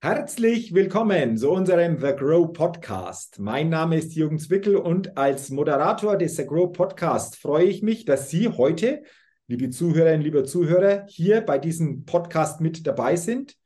[0.00, 3.40] Herzlich willkommen zu unserem The Grow Podcast.
[3.40, 8.04] Mein Name ist Jürgen Zwickel und als Moderator des The Grow Podcast freue ich mich,
[8.04, 9.02] dass Sie heute,
[9.48, 13.56] liebe Zuhörerinnen, liebe Zuhörer, hier bei diesem Podcast mit dabei sind.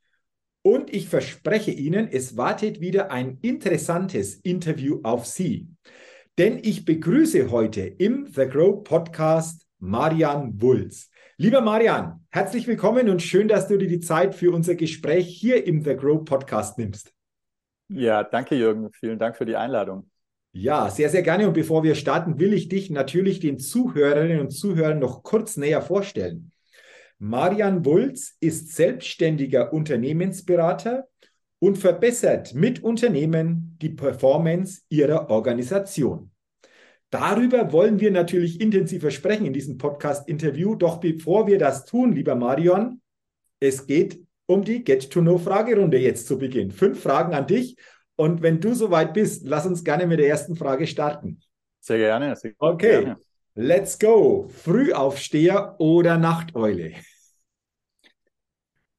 [0.63, 5.67] Und ich verspreche Ihnen, es wartet wieder ein interessantes Interview auf Sie.
[6.39, 11.11] Denn ich begrüße heute im The Grow Podcast Marian Wulz.
[11.37, 15.65] Lieber Marian, herzlich willkommen und schön, dass du dir die Zeit für unser Gespräch hier
[15.65, 17.11] im The Grow Podcast nimmst.
[17.89, 18.91] Ja, danke Jürgen.
[18.91, 20.11] Vielen Dank für die Einladung.
[20.51, 21.47] Ja, sehr, sehr gerne.
[21.47, 25.81] Und bevor wir starten, will ich dich natürlich den Zuhörerinnen und Zuhörern noch kurz näher
[25.81, 26.51] vorstellen.
[27.17, 31.07] Marian Wulz ist selbstständiger Unternehmensberater
[31.57, 36.29] und verbessert mit Unternehmen die Performance ihrer Organisation.
[37.13, 40.73] Darüber wollen wir natürlich intensiver sprechen in diesem Podcast-Interview.
[40.73, 43.01] Doch bevor wir das tun, lieber Marion,
[43.59, 46.71] es geht um die Get-to-Know-Fragerunde jetzt zu Beginn.
[46.71, 47.75] Fünf Fragen an dich.
[48.15, 51.39] Und wenn du soweit bist, lass uns gerne mit der ersten Frage starten.
[51.81, 52.35] Sehr gerne.
[52.35, 53.17] Sehr okay, gerne.
[53.53, 54.47] let's go.
[54.49, 56.93] Frühaufsteher oder Nachteule?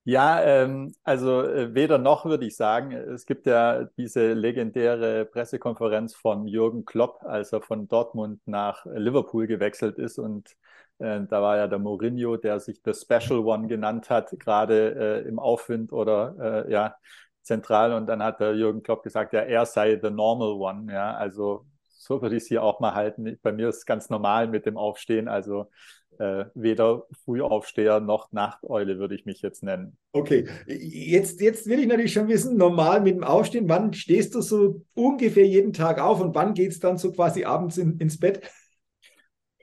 [0.07, 2.93] Ja, ähm, also äh, weder noch würde ich sagen.
[2.93, 9.47] Es gibt ja diese legendäre Pressekonferenz von Jürgen Klopp, als er von Dortmund nach Liverpool
[9.47, 10.19] gewechselt ist.
[10.19, 10.51] Und
[10.99, 15.29] äh, da war ja der Mourinho, der sich The Special One genannt hat, gerade äh,
[15.29, 16.97] im Aufwind oder äh, ja
[17.41, 17.95] zentral.
[17.95, 20.93] Und dann hat der Jürgen Klopp gesagt, ja, er sei the normal one.
[20.93, 21.65] Ja, also
[22.05, 23.39] so würde ich es hier auch mal halten.
[23.43, 25.27] Bei mir ist es ganz normal mit dem Aufstehen.
[25.27, 25.71] Also
[26.19, 29.97] äh, weder Frühaufsteher noch Nachteule würde ich mich jetzt nennen.
[30.13, 34.43] Okay, jetzt, jetzt will ich natürlich schon wissen, normal mit dem Aufstehen, wann stehst du
[34.43, 38.21] so ungefähr jeden Tag auf und wann geht es dann so quasi abends in, ins
[38.21, 38.43] Bett?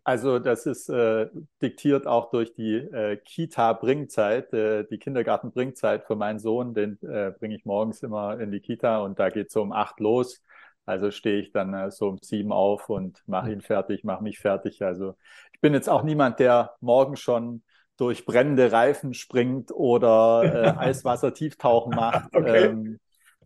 [0.03, 1.27] Also das ist äh,
[1.61, 6.73] diktiert auch durch die äh, Kita-Bringzeit, äh, die Kindergarten-Bringzeit für meinen Sohn.
[6.73, 9.99] Den äh, bringe ich morgens immer in die Kita und da geht es um acht
[9.99, 10.41] los.
[10.85, 13.53] Also stehe ich dann äh, so um sieben auf und mache hm.
[13.53, 14.81] ihn fertig, mache mich fertig.
[14.81, 15.15] Also
[15.53, 17.63] ich bin jetzt auch niemand, der morgen schon
[17.97, 22.35] durch brennende Reifen springt oder äh, Eiswasser-Tieftauchen macht.
[22.35, 22.65] Okay.
[22.65, 22.99] Ähm,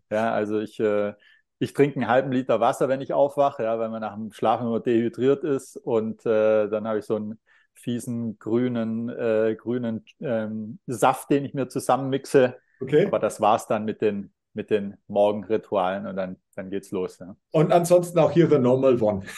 [0.10, 1.14] ja, also ich, äh,
[1.60, 4.68] ich trinke einen halben Liter Wasser, wenn ich aufwache, ja, weil man nach dem Schlafen
[4.68, 5.78] immer dehydriert ist.
[5.78, 7.40] Und äh, dann habe ich so einen
[7.74, 12.56] fiesen grünen, äh, grünen ähm, Saft, den ich mir zusammenmixe.
[12.80, 13.06] Okay.
[13.06, 17.20] Aber das war's dann mit den mit den Morgenritualen und dann, dann geht's los.
[17.20, 17.36] Ja.
[17.52, 19.22] Und ansonsten auch hier the normal one.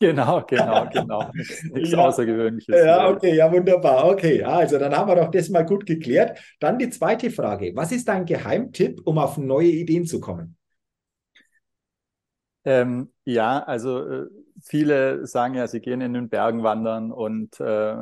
[0.00, 1.30] Genau, genau, genau.
[1.32, 1.98] Nichts ja.
[1.98, 2.74] Außergewöhnliches.
[2.84, 4.06] Ja, okay, ja, wunderbar.
[4.08, 6.38] Okay, also dann haben wir doch das mal gut geklärt.
[6.60, 7.72] Dann die zweite Frage.
[7.74, 10.56] Was ist dein Geheimtipp, um auf neue Ideen zu kommen?
[12.64, 14.26] Ähm, ja, also äh,
[14.62, 17.96] viele sagen ja, sie gehen in den Bergen wandern und äh,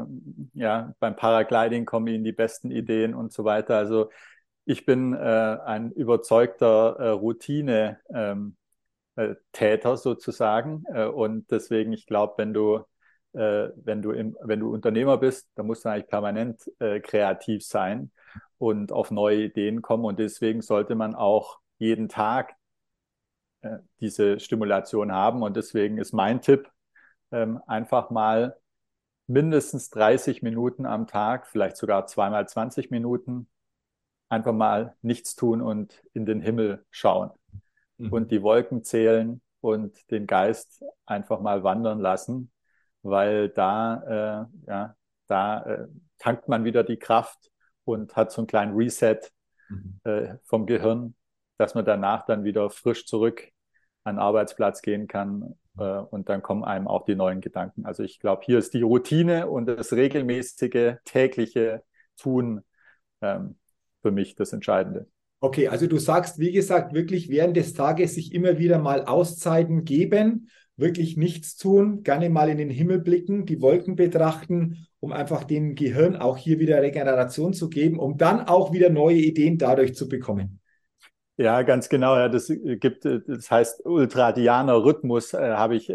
[0.54, 3.76] ja, beim Paragliding kommen ihnen die besten Ideen und so weiter.
[3.76, 4.10] Also
[4.64, 8.00] ich bin äh, ein überzeugter äh, Routine.
[8.14, 8.56] Ähm,
[9.16, 10.84] äh, Täter sozusagen.
[10.92, 12.76] Äh, und deswegen, ich glaube, wenn du,
[13.34, 16.62] äh, wenn du im, wenn du Unternehmer bist, dann musst du eigentlich permanent
[17.02, 18.10] kreativ sein
[18.58, 20.04] und auf neue Ideen kommen.
[20.04, 22.54] Und deswegen sollte man auch jeden Tag
[24.00, 25.42] diese Stimulation haben.
[25.42, 26.68] Und deswegen ist mein Tipp,
[27.30, 28.56] ähm, einfach mal
[29.26, 33.48] mindestens 30 Minuten am Tag, vielleicht sogar zweimal 20 Minuten
[34.32, 37.30] einfach mal nichts tun und in den Himmel schauen
[37.98, 38.10] mhm.
[38.10, 42.50] und die Wolken zählen und den Geist einfach mal wandern lassen,
[43.02, 45.86] weil da, äh, ja, da äh,
[46.18, 47.50] tankt man wieder die Kraft
[47.84, 49.20] und hat so einen kleinen Reset
[49.68, 50.00] mhm.
[50.04, 51.14] äh, vom Gehirn,
[51.58, 53.46] dass man danach dann wieder frisch zurück
[54.02, 57.84] an den Arbeitsplatz gehen kann äh, und dann kommen einem auch die neuen Gedanken.
[57.84, 61.82] Also ich glaube, hier ist die Routine und das regelmäßige tägliche
[62.16, 62.62] Tun
[63.20, 63.56] ähm,
[64.02, 65.06] für mich das Entscheidende.
[65.40, 69.84] Okay, also du sagst, wie gesagt, wirklich während des Tages sich immer wieder mal Auszeiten
[69.84, 75.44] geben, wirklich nichts tun, gerne mal in den Himmel blicken, die Wolken betrachten, um einfach
[75.44, 79.94] dem Gehirn auch hier wieder Regeneration zu geben, um dann auch wieder neue Ideen dadurch
[79.94, 80.60] zu bekommen.
[81.42, 82.14] Ja, ganz genau.
[82.16, 85.94] Ja, das gibt, das heißt ultradianer Rhythmus, äh, habe ich äh,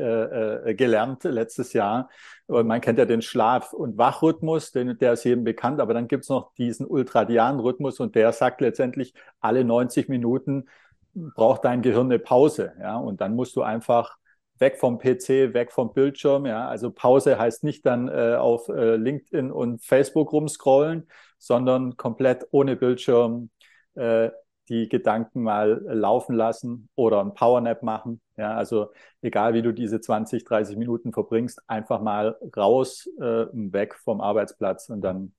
[0.72, 2.10] äh, gelernt letztes Jahr.
[2.48, 6.27] Man kennt ja den Schlaf- und Wachrhythmus, den, der ist jedem bekannt, aber dann gibt's
[6.30, 10.68] noch diesen ultradianen Rhythmus und der sagt letztendlich, alle 90 Minuten
[11.13, 12.74] braucht dein Gehirn eine Pause.
[12.80, 14.18] Ja, und dann musst du einfach
[14.60, 16.45] weg vom PC, weg vom Bildschirm.
[16.45, 21.07] Ja, also Pause heißt nicht dann äh, auf äh, LinkedIn und Facebook rumscrollen,
[21.38, 23.50] sondern komplett ohne Bildschirm
[23.95, 24.30] äh,
[24.69, 28.22] die Gedanken mal laufen lassen oder ein Powernap machen.
[28.36, 28.92] Ja, also
[29.22, 34.90] egal wie du diese 20, 30 Minuten verbringst, einfach mal raus, äh, weg vom Arbeitsplatz
[34.90, 35.34] und dann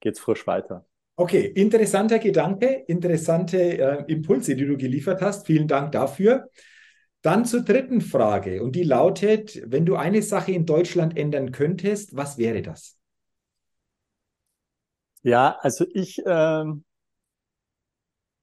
[0.00, 0.84] geht's frisch weiter.
[1.16, 5.46] Okay, interessanter Gedanke, interessante äh, Impulse, die du geliefert hast.
[5.46, 6.50] Vielen Dank dafür.
[7.22, 12.14] Dann zur dritten Frage und die lautet, wenn du eine Sache in Deutschland ändern könntest,
[12.14, 12.98] was wäre das?
[15.22, 16.84] Ja, also ich ähm,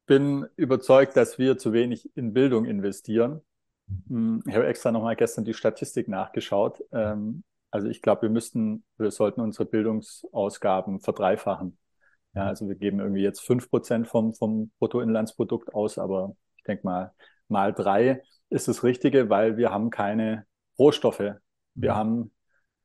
[0.05, 3.41] bin überzeugt, dass wir zu wenig in Bildung investieren.
[4.07, 6.83] Hm, ich habe extra nochmal gestern die Statistik nachgeschaut.
[6.91, 11.77] Ähm, also ich glaube, wir müssten, wir sollten unsere Bildungsausgaben verdreifachen.
[12.35, 16.85] Ja, also wir geben irgendwie jetzt fünf Prozent vom, vom Bruttoinlandsprodukt aus, aber ich denke
[16.85, 17.13] mal,
[17.47, 20.45] mal drei ist das Richtige, weil wir haben keine
[20.77, 21.19] Rohstoffe.
[21.75, 21.95] Wir mhm.
[21.95, 22.31] haben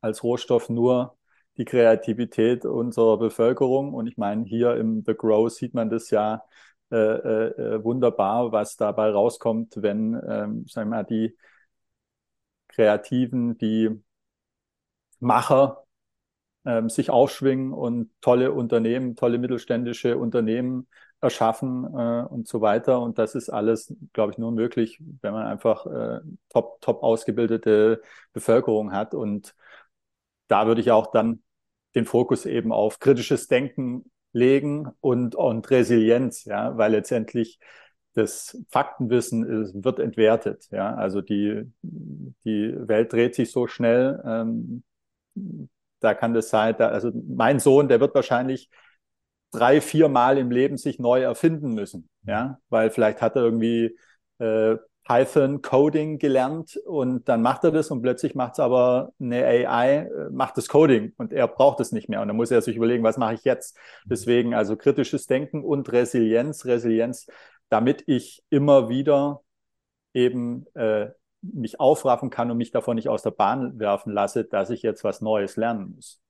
[0.01, 1.17] als Rohstoff nur
[1.57, 3.93] die Kreativität unserer Bevölkerung.
[3.95, 6.43] Und ich meine, hier im The Grow sieht man das ja
[6.91, 11.37] äh, äh, wunderbar, was dabei rauskommt, wenn, ähm, sagen wir mal, die
[12.69, 13.91] Kreativen, die
[15.21, 15.85] Macher
[16.65, 20.89] ähm, sich aufschwingen und tolle Unternehmen, tolle mittelständische Unternehmen
[21.21, 23.01] erschaffen äh, und so weiter.
[23.01, 28.03] Und das ist alles, glaube ich, nur möglich, wenn man einfach äh, top, top ausgebildete
[28.33, 29.15] Bevölkerung hat.
[29.15, 29.55] Und
[30.49, 31.43] da würde ich auch dann
[31.95, 37.59] den Fokus eben auf kritisches Denken legen und, und Resilienz, ja, weil letztendlich
[38.15, 40.69] das Faktenwissen ist, wird entwertet.
[40.71, 44.21] Ja, also die, die Welt dreht sich so schnell.
[44.25, 44.83] Ähm,
[46.01, 48.71] da kann das sein, da, also mein Sohn, der wird wahrscheinlich
[49.51, 53.97] drei, vier Mal im Leben sich neu erfinden müssen, ja, weil vielleicht hat er irgendwie
[54.39, 54.77] äh,
[55.09, 60.01] Python Coding gelernt und dann macht er das und plötzlich macht es aber eine AI,
[60.01, 62.77] äh, macht das Coding und er braucht es nicht mehr und dann muss er sich
[62.77, 63.79] überlegen, was mache ich jetzt?
[64.05, 67.27] Deswegen also kritisches Denken und Resilienz, Resilienz,
[67.71, 69.41] damit ich immer wieder
[70.13, 71.09] eben äh,
[71.41, 75.05] mich aufraffen kann und mich davon nicht aus der Bahn werfen lasse, dass ich jetzt
[75.05, 76.21] was Neues lernen muss.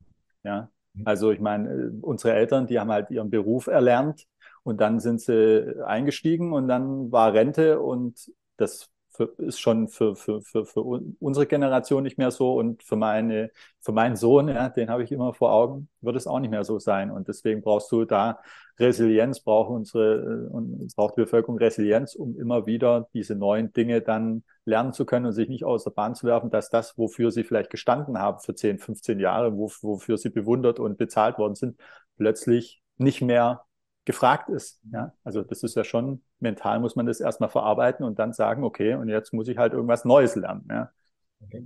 [0.44, 1.02] Ja, mhm.
[1.04, 4.28] also ich meine, äh, unsere Eltern, die haben halt ihren Beruf erlernt
[4.62, 10.14] und dann sind sie eingestiegen und dann war Rente und das für, ist schon für,
[10.14, 13.50] für, für, für unsere Generation nicht mehr so und für meine,
[13.80, 16.64] für meinen Sohn, ja, den habe ich immer vor Augen, wird es auch nicht mehr
[16.64, 17.10] so sein.
[17.10, 18.38] Und deswegen brauchst du da
[18.78, 24.02] Resilienz, braucht unsere, äh, und braucht die Bevölkerung Resilienz, um immer wieder diese neuen Dinge
[24.02, 27.32] dann lernen zu können und sich nicht aus der Bahn zu werfen, dass das, wofür
[27.32, 31.80] sie vielleicht gestanden haben für 10, 15 Jahre, wofür sie bewundert und bezahlt worden sind,
[32.16, 33.64] plötzlich nicht mehr
[34.08, 34.80] gefragt ist.
[34.90, 35.12] Ja?
[35.22, 38.94] Also das ist ja schon, mental muss man das erstmal verarbeiten und dann sagen, okay,
[38.94, 40.66] und jetzt muss ich halt irgendwas Neues lernen.
[40.70, 40.90] Ja?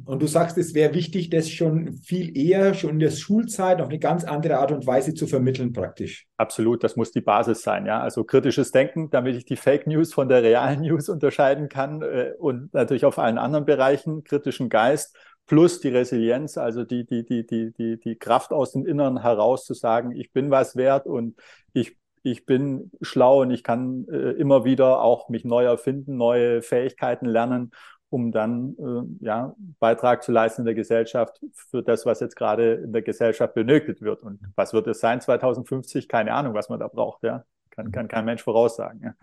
[0.04, 3.88] Und du sagst, es wäre wichtig, das schon viel eher, schon in der Schulzeit auf
[3.88, 6.26] eine ganz andere Art und Weise zu vermitteln, praktisch.
[6.36, 8.00] Absolut, das muss die Basis sein, ja.
[8.00, 12.32] Also kritisches Denken, damit ich die Fake News von der realen News unterscheiden kann äh,
[12.38, 15.16] und natürlich auf allen anderen Bereichen, kritischen Geist
[15.46, 19.64] plus die Resilienz, also die, die, die, die, die, die Kraft aus dem Inneren heraus
[19.64, 21.36] zu sagen, ich bin was wert und
[21.72, 26.62] ich ich bin schlau und ich kann äh, immer wieder auch mich neu erfinden, neue
[26.62, 27.72] Fähigkeiten lernen,
[28.10, 32.74] um dann äh, ja Beitrag zu leisten in der Gesellschaft für das, was jetzt gerade
[32.74, 34.22] in der Gesellschaft benötigt wird.
[34.22, 36.08] Und was wird es sein 2050?
[36.08, 37.22] Keine Ahnung, was man da braucht.
[37.22, 39.00] Ja, kann, kann kein Mensch voraussagen.
[39.02, 39.14] Ja.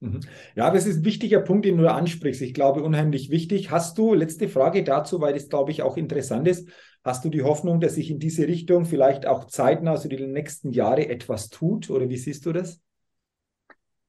[0.00, 0.20] Mhm.
[0.54, 2.40] Ja, das ist ein wichtiger Punkt, den du ansprichst.
[2.42, 3.70] Ich glaube, unheimlich wichtig.
[3.70, 6.68] Hast du, letzte Frage dazu, weil das, glaube ich, auch interessant ist,
[7.04, 10.72] hast du die Hoffnung, dass sich in diese Richtung vielleicht auch zeitnah, also die nächsten
[10.72, 11.90] Jahre etwas tut?
[11.90, 12.80] Oder wie siehst du das?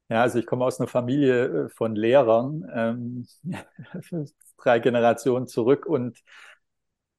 [0.10, 3.28] Ja, also ich komme aus einer Familie äh, von Lehrern, ähm,
[4.58, 6.20] drei Generationen zurück und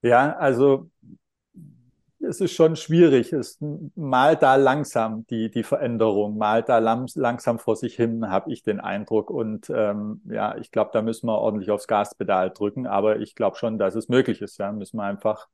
[0.02, 0.90] ja, also
[2.22, 3.32] es ist schon schwierig.
[3.32, 3.58] Es
[3.94, 8.62] malt da langsam die, die Veränderung, malt da lang, langsam vor sich hin, habe ich
[8.62, 9.30] den Eindruck.
[9.30, 12.86] Und ähm, ja, ich glaube, da müssen wir ordentlich aufs Gaspedal drücken.
[12.86, 14.58] Aber ich glaube schon, dass es möglich ist.
[14.58, 15.48] Ja, müssen wir einfach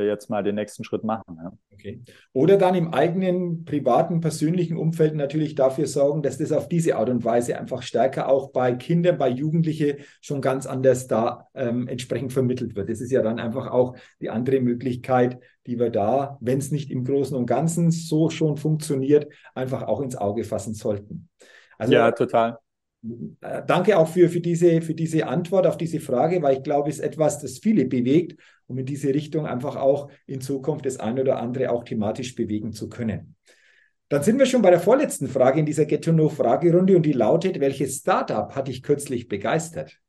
[0.00, 1.38] jetzt mal den nächsten Schritt machen.
[1.42, 1.52] Ja.
[1.72, 2.02] Okay.
[2.32, 7.08] Oder dann im eigenen privaten, persönlichen Umfeld natürlich dafür sorgen, dass das auf diese Art
[7.08, 12.32] und Weise einfach stärker auch bei Kindern, bei Jugendlichen schon ganz anders da ähm, entsprechend
[12.32, 12.88] vermittelt wird.
[12.88, 16.90] Das ist ja dann einfach auch die andere Möglichkeit, die wir da, wenn es nicht
[16.90, 21.28] im Großen und Ganzen so schon funktioniert, einfach auch ins Auge fassen sollten.
[21.78, 22.58] Also, ja, total.
[23.40, 26.88] Äh, danke auch für, für, diese, für diese Antwort auf diese Frage, weil ich glaube,
[26.88, 28.40] es ist etwas, das viele bewegt,
[28.72, 32.72] um in diese Richtung einfach auch in Zukunft das eine oder andere auch thematisch bewegen
[32.72, 33.36] zu können.
[34.08, 37.04] Dann sind wir schon bei der vorletzten Frage in dieser Get to Know Fragerunde und
[37.04, 40.01] die lautet, welches Startup hat dich kürzlich begeistert?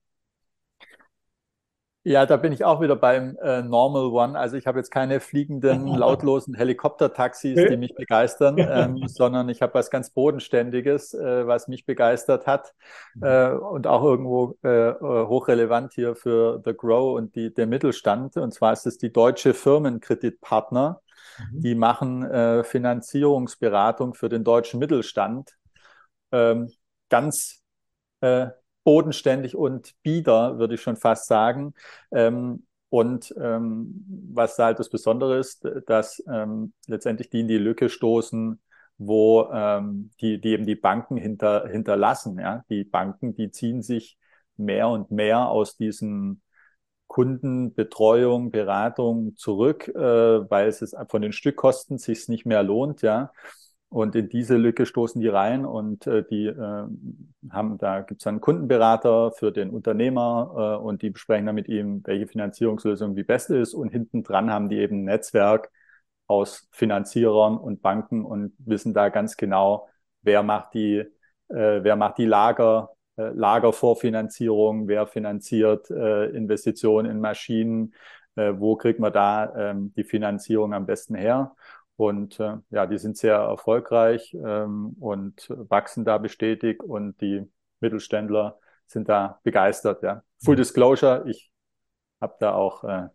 [2.05, 4.37] Ja, da bin ich auch wieder beim äh, Normal One.
[4.37, 9.73] Also ich habe jetzt keine fliegenden, lautlosen Helikoptertaxis, die mich begeistern, ähm, sondern ich habe
[9.75, 12.73] was ganz Bodenständiges, äh, was mich begeistert hat
[13.15, 13.23] mhm.
[13.23, 18.35] äh, und auch irgendwo äh, äh, hochrelevant hier für The Grow und die, der Mittelstand.
[18.35, 20.99] Und zwar ist es die Deutsche Firmenkreditpartner.
[21.39, 21.61] Mhm.
[21.61, 25.51] Die machen äh, Finanzierungsberatung für den deutschen Mittelstand.
[26.33, 26.69] Ähm,
[27.07, 27.61] ganz
[28.19, 28.47] äh,
[28.83, 31.73] bodenständig und bieder, würde ich schon fast sagen.
[32.11, 37.89] Ähm, und ähm, was halt das Besondere ist, dass ähm, letztendlich die in die Lücke
[37.89, 38.61] stoßen,
[38.97, 42.37] wo ähm, die, die eben die Banken hinter, hinterlassen.
[42.39, 42.63] Ja?
[42.69, 44.17] Die Banken, die ziehen sich
[44.57, 46.41] mehr und mehr aus diesen
[47.07, 49.99] Kundenbetreuung, Beratung zurück, äh,
[50.49, 53.31] weil es von den Stückkosten sich nicht mehr lohnt, ja.
[53.93, 56.85] Und in diese Lücke stoßen die rein und äh, die äh,
[57.51, 61.67] haben, da gibt es einen Kundenberater für den Unternehmer äh, und die besprechen dann mit
[61.69, 63.75] ihm, welche Finanzierungslösung die beste ist.
[63.75, 65.69] Und hinten dran haben die eben ein Netzwerk
[66.25, 69.87] aus Finanzierern und Banken und wissen da ganz genau,
[70.23, 71.05] wer macht die, äh,
[71.83, 77.93] wer macht die Lager, äh, Lagervorfinanzierung, wer finanziert äh, Investitionen in Maschinen,
[78.37, 81.55] äh, wo kriegt man da ähm, die Finanzierung am besten her.
[81.95, 87.47] Und äh, ja, die sind sehr erfolgreich ähm, und wachsen da bestätigt und die
[87.79, 90.01] Mittelständler sind da begeistert.
[90.03, 90.23] Ja.
[90.43, 91.51] Full Disclosure, ich
[92.19, 93.09] habe da auch äh,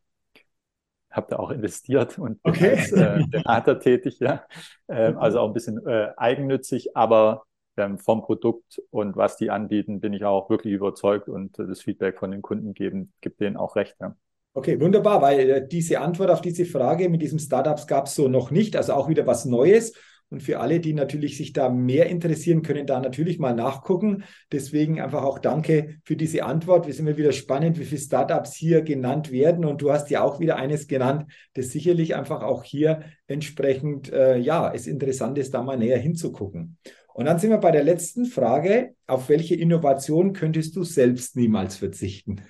[1.11, 2.70] habe da auch investiert und bin okay.
[2.76, 4.44] als äh, Berater tätig, ja.
[4.87, 7.44] Äh, also auch ein bisschen äh, eigennützig, aber
[7.76, 11.80] ähm, vom Produkt und was die anbieten, bin ich auch wirklich überzeugt und äh, das
[11.80, 13.97] Feedback von den Kunden geben, gibt denen auch recht.
[14.00, 14.16] Ja.
[14.58, 18.26] Okay, wunderbar, weil äh, diese Antwort auf diese Frage mit diesem Startups gab es so
[18.26, 19.92] noch nicht, also auch wieder was Neues.
[20.30, 24.24] Und für alle, die natürlich sich da mehr interessieren, können da natürlich mal nachgucken.
[24.50, 26.88] Deswegen einfach auch danke für diese Antwort.
[26.88, 29.64] Wir sind immer wieder spannend, wie viele Startups hier genannt werden.
[29.64, 34.38] Und du hast ja auch wieder eines genannt, das sicherlich einfach auch hier entsprechend, äh,
[34.38, 36.78] ja, es interessant ist, da mal näher hinzugucken.
[37.14, 38.96] Und dann sind wir bei der letzten Frage.
[39.06, 42.42] Auf welche Innovation könntest du selbst niemals verzichten?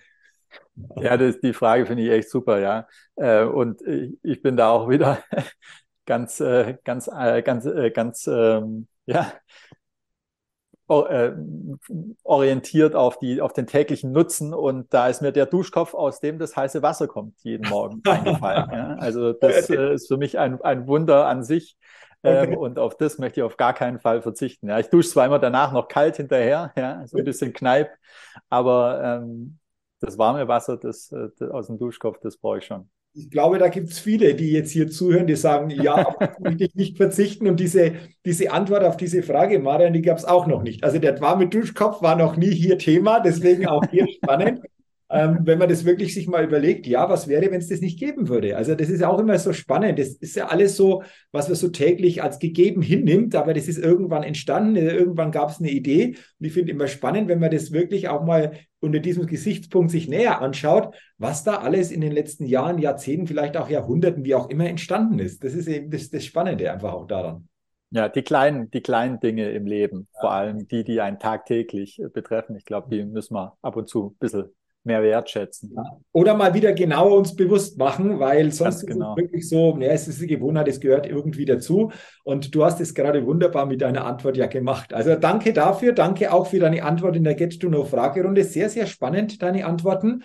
[0.96, 2.86] Ja, das, die Frage finde ich echt super, ja.
[3.16, 3.82] Äh, und
[4.22, 5.18] ich bin da auch wieder
[6.06, 9.32] ganz, äh, ganz, äh, ganz, ganz, ähm, ja,
[12.24, 16.38] orientiert auf, die, auf den täglichen Nutzen und da ist mir der Duschkopf, aus dem
[16.38, 18.70] das heiße Wasser kommt, jeden Morgen eingefallen.
[18.72, 18.96] Ja?
[18.98, 21.76] Also das ist für mich ein, ein Wunder an sich.
[22.22, 22.52] Okay.
[22.52, 24.68] Ähm, und auf das möchte ich auf gar keinen Fall verzichten.
[24.68, 27.90] Ja, ich dusche zwar immer danach noch kalt hinterher, ja, so ein bisschen Kneip,
[28.48, 29.58] aber ähm,
[30.00, 32.88] das warme Wasser das, äh, das, aus dem Duschkopf, das brauche ich schon.
[33.14, 36.74] Ich glaube, da gibt es viele, die jetzt hier zuhören, die sagen, ja, möchte ich
[36.74, 37.48] nicht verzichten.
[37.48, 40.84] Und diese, diese Antwort auf diese Frage, Marian, die gab es auch noch nicht.
[40.84, 44.60] Also der warme Duschkopf war noch nie hier Thema, deswegen auch hier spannend
[45.10, 47.98] ähm, wenn man das wirklich sich mal überlegt, ja, was wäre, wenn es das nicht
[47.98, 48.56] geben würde?
[48.56, 49.98] Also das ist ja auch immer so spannend.
[49.98, 53.78] Das ist ja alles so, was man so täglich als gegeben hinnimmt, aber das ist
[53.78, 56.16] irgendwann entstanden, irgendwann gab es eine Idee.
[56.38, 60.08] Und ich finde immer spannend, wenn man das wirklich auch mal unter diesem Gesichtspunkt sich
[60.08, 64.50] näher anschaut, was da alles in den letzten Jahren, Jahrzehnten, vielleicht auch Jahrhunderten, wie auch
[64.50, 65.42] immer entstanden ist.
[65.42, 67.48] Das ist eben das, das Spannende einfach auch daran.
[67.90, 70.20] Ja, die kleinen, die kleinen Dinge im Leben, ja.
[70.20, 72.54] vor allem die, die einen tagtäglich betreffen.
[72.56, 74.50] Ich glaube, die müssen wir ab und zu ein bisschen
[74.84, 75.72] mehr wertschätzen.
[75.74, 75.82] Ja.
[76.12, 79.14] Oder mal wieder genauer uns bewusst machen, weil sonst genau.
[79.14, 81.92] ist es wirklich so, ja, es ist die Gewohnheit, es gehört irgendwie dazu.
[82.24, 84.92] Und du hast es gerade wunderbar mit deiner Antwort ja gemacht.
[84.92, 88.44] Also danke dafür, danke auch für deine Antwort in der Get to Know Fragerunde.
[88.44, 90.24] Sehr, sehr spannend, deine Antworten.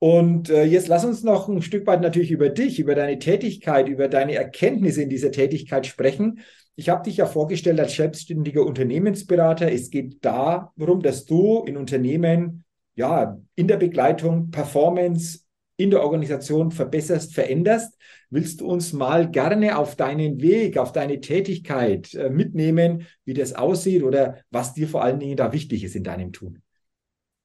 [0.00, 3.88] Und äh, jetzt lass uns noch ein Stück weit natürlich über dich, über deine Tätigkeit,
[3.88, 6.40] über deine Erkenntnisse in dieser Tätigkeit sprechen.
[6.76, 9.72] Ich habe dich ja vorgestellt als selbstständiger Unternehmensberater.
[9.72, 12.64] Es geht darum, dass du in Unternehmen
[12.98, 15.44] ja, in der Begleitung, Performance
[15.76, 17.96] in der Organisation verbesserst, veränderst.
[18.28, 23.54] Willst du uns mal gerne auf deinen Weg, auf deine Tätigkeit äh, mitnehmen, wie das
[23.54, 26.60] aussieht oder was dir vor allen Dingen da wichtig ist in deinem Tun?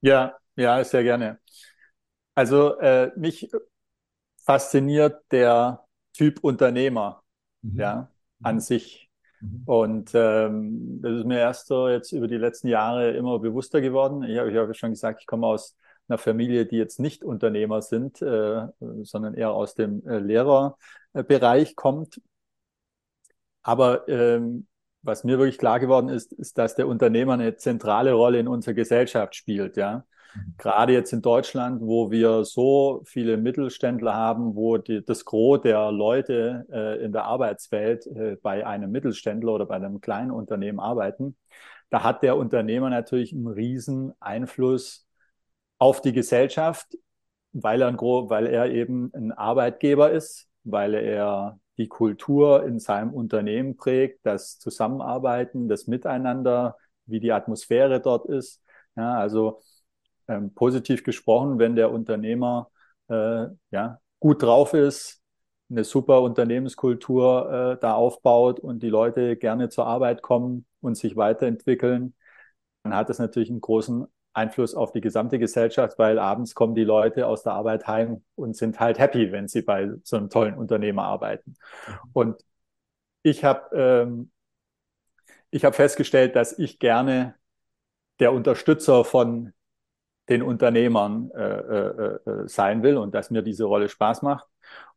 [0.02, 1.40] Ja, ja, sehr gerne.
[2.34, 3.52] Also äh, mich
[4.44, 7.24] fasziniert der Typ Unternehmer,
[7.62, 7.80] mhm.
[7.80, 8.60] ja, an mhm.
[8.60, 9.03] sich.
[9.44, 9.64] Mhm.
[9.66, 14.24] Und ähm, das ist mir erst so jetzt über die letzten Jahre immer bewusster geworden.
[14.24, 17.82] Ich habe ich hab schon gesagt, ich komme aus einer Familie, die jetzt nicht Unternehmer
[17.82, 18.68] sind, äh,
[19.04, 22.22] sondern eher aus dem äh, Lehrerbereich kommt.
[23.62, 24.68] Aber ähm,
[25.02, 28.74] was mir wirklich klar geworden ist, ist, dass der Unternehmer eine zentrale Rolle in unserer
[28.74, 29.78] Gesellschaft spielt.
[29.78, 30.06] Ja,
[30.58, 35.92] Gerade jetzt in Deutschland, wo wir so viele Mittelständler haben, wo die, das Gros der
[35.92, 41.36] Leute äh, in der Arbeitswelt äh, bei einem Mittelständler oder bei einem kleinen Unternehmen arbeiten,
[41.90, 45.08] da hat der Unternehmer natürlich einen riesen Einfluss
[45.78, 46.98] auf die Gesellschaft,
[47.52, 52.80] weil er, ein gros, weil er eben ein Arbeitgeber ist, weil er die Kultur in
[52.80, 58.62] seinem Unternehmen prägt, das Zusammenarbeiten, das Miteinander, wie die Atmosphäre dort ist.
[58.96, 59.62] Ja, also
[60.28, 62.70] ähm, positiv gesprochen, wenn der Unternehmer
[63.10, 65.22] äh, ja, gut drauf ist,
[65.70, 71.16] eine super Unternehmenskultur äh, da aufbaut und die Leute gerne zur Arbeit kommen und sich
[71.16, 72.14] weiterentwickeln,
[72.84, 76.84] dann hat das natürlich einen großen Einfluss auf die gesamte Gesellschaft, weil abends kommen die
[76.84, 80.56] Leute aus der Arbeit heim und sind halt happy, wenn sie bei so einem tollen
[80.58, 81.56] Unternehmer arbeiten.
[82.14, 82.44] Und
[83.24, 84.32] ich habe ähm,
[85.52, 87.36] ich habe festgestellt, dass ich gerne
[88.20, 89.54] der Unterstützer von
[90.30, 94.48] den Unternehmern äh, äh, äh, sein will und dass mir diese Rolle Spaß macht.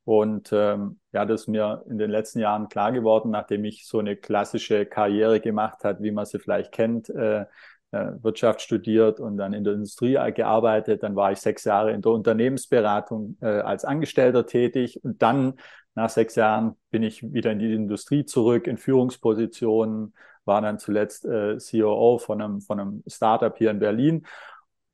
[0.04, 3.98] Und ähm, ja, das ist mir in den letzten Jahren klar geworden, nachdem ich so
[3.98, 7.44] eine klassische Karriere gemacht hat, wie man sie vielleicht kennt, äh,
[7.90, 11.02] äh, Wirtschaft studiert und dann in der Industrie gearbeitet.
[11.02, 15.54] Dann war ich sechs Jahre in der Unternehmensberatung äh, als Angestellter tätig und dann
[15.96, 20.14] nach sechs Jahren bin ich wieder in die Industrie zurück, in Führungspositionen,
[20.44, 24.26] war dann zuletzt äh, COO von einem, von einem Startup hier in Berlin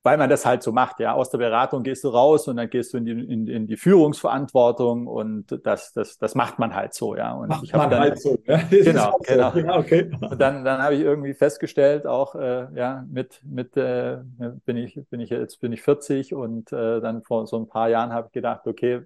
[0.03, 0.99] weil man das halt so macht.
[1.01, 3.67] Ja, aus der Beratung gehst du raus und dann gehst du in die, in, in
[3.67, 7.17] die Führungsverantwortung und das, das, das macht man halt so.
[7.17, 8.37] Ja, und macht ich man dann, halt so.
[8.45, 8.61] Ja?
[8.71, 9.19] Genau, so.
[9.23, 9.57] genau.
[9.57, 10.11] Ja, okay.
[10.21, 14.19] Und dann, dann habe ich irgendwie festgestellt, auch äh, ja, mit, mit äh,
[14.65, 17.89] bin ich, bin ich jetzt bin ich 40 und äh, dann vor so ein paar
[17.89, 19.03] Jahren habe ich gedacht, okay,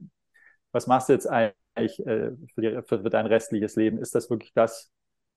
[0.72, 3.98] was machst du jetzt eigentlich äh, für, die, für, dein restliches Leben?
[3.98, 4.90] Ist das wirklich das,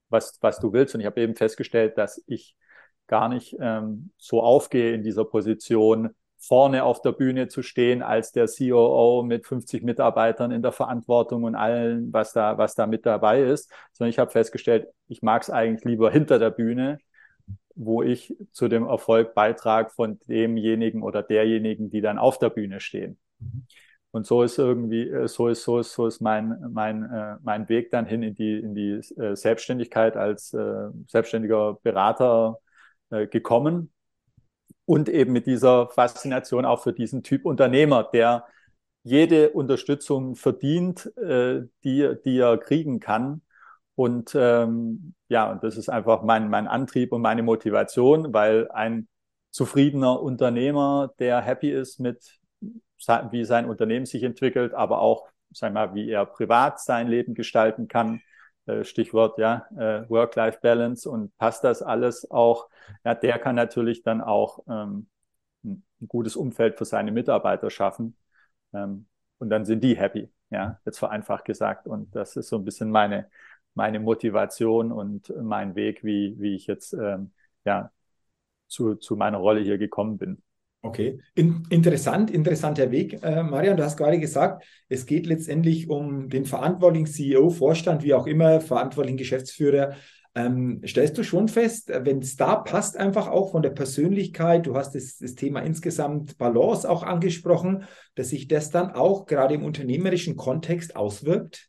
[0.07, 0.95] was, was du willst?
[0.95, 2.55] Und ich habe eben festgestellt, dass ich
[3.09, 8.31] gar nicht ähm, so aufgehe in dieser Position, vorne auf der Bühne zu stehen als
[8.31, 13.05] der COO mit 50 Mitarbeitern in der Verantwortung und allen, was da, was da mit
[13.05, 16.99] dabei ist, sondern ich habe festgestellt, ich mag es eigentlich lieber hinter der Bühne,
[17.75, 22.79] wo ich zu dem Erfolg beitrage von demjenigen oder derjenigen, die dann auf der Bühne
[22.79, 23.17] stehen.
[24.11, 27.69] Und so ist irgendwie, äh, so ist, so ist, so ist mein, mein, äh, mein
[27.69, 32.59] Weg dann hin in die, in die äh, Selbstständigkeit als äh, selbstständiger Berater,
[33.09, 33.91] äh, gekommen
[34.85, 38.45] und eben mit dieser Faszination auch für diesen Typ Unternehmer, der
[39.03, 43.41] jede Unterstützung verdient, äh, die, die er kriegen kann.
[43.95, 49.07] Und ähm, ja, und das ist einfach mein, mein Antrieb und meine Motivation, weil ein
[49.51, 52.39] zufriedener Unternehmer, der happy ist mit,
[53.31, 57.87] wie sein Unternehmen sich entwickelt, aber auch, sag mal, wie er privat sein Leben gestalten
[57.87, 58.22] kann,
[58.84, 62.70] Stichwort ja äh, Work-Life-Balance und passt das alles auch,
[63.03, 65.08] ja, der kann natürlich dann auch ähm,
[65.64, 68.18] ein gutes Umfeld für seine Mitarbeiter schaffen
[68.74, 69.08] ähm,
[69.40, 72.92] und dann sind die happy, ja, jetzt vereinfacht gesagt und das ist so ein bisschen
[72.92, 73.29] meine
[73.75, 77.32] meine Motivation und mein Weg, wie wie ich jetzt ähm,
[77.66, 77.92] ja
[78.68, 80.44] zu zu meiner Rolle hier gekommen bin.
[80.81, 83.75] Okay, In, interessant, interessanter Weg, äh, Marian.
[83.75, 88.61] Du hast gerade gesagt, es geht letztendlich um den verantwortlichen CEO, Vorstand, wie auch immer,
[88.61, 89.96] verantwortlichen Geschäftsführer.
[90.35, 94.75] Ähm, stellst du schon fest, wenn es da passt, einfach auch von der Persönlichkeit, du
[94.75, 97.83] hast das, das Thema insgesamt Balance auch angesprochen,
[98.15, 101.68] dass sich das dann auch gerade im unternehmerischen Kontext auswirkt?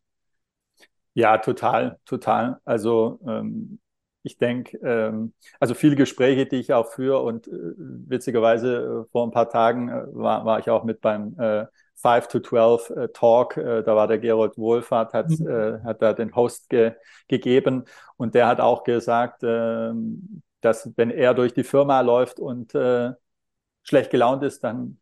[1.15, 2.59] Ja, total, total.
[2.65, 3.81] Also ähm,
[4.23, 9.27] ich denke, ähm, also viele Gespräche, die ich auch führe und äh, witzigerweise äh, vor
[9.27, 13.09] ein paar Tagen äh, war, war ich auch mit beim äh, 5 to 12 äh,
[13.09, 15.49] Talk, äh, da war der Gerold Wohlfahrt, hat, mhm.
[15.49, 16.93] äh, hat da den Host ge
[17.29, 17.85] gegeben
[18.17, 19.93] und der hat auch gesagt, äh,
[20.61, 23.13] dass wenn er durch die Firma läuft und äh,
[23.83, 24.99] schlecht gelaunt ist, dann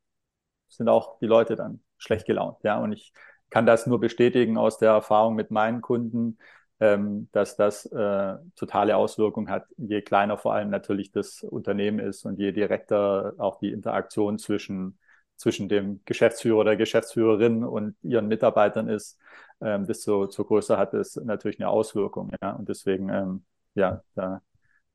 [0.69, 2.59] sind auch die Leute dann schlecht gelaunt.
[2.63, 3.13] Ja, und ich
[3.51, 6.39] kann das nur bestätigen aus der Erfahrung mit meinen Kunden
[6.81, 12.25] ähm, dass das äh, totale Auswirkungen hat, je kleiner vor allem natürlich das Unternehmen ist
[12.25, 14.99] und je direkter auch die Interaktion zwischen,
[15.37, 19.19] zwischen dem Geschäftsführer oder Geschäftsführerin und ihren Mitarbeitern ist,
[19.61, 22.31] ähm, desto, desto größer hat es natürlich eine Auswirkung.
[22.41, 22.53] Ja?
[22.53, 24.41] Und deswegen, ähm, ja, da,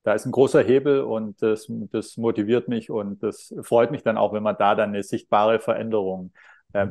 [0.03, 4.17] da ist ein großer Hebel und das, das motiviert mich und das freut mich dann
[4.17, 6.31] auch, wenn man da dann eine sichtbare Veränderung